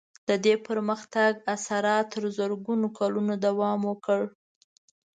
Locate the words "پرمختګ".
0.67-1.31